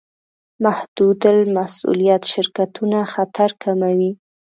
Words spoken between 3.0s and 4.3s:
خطر کموي.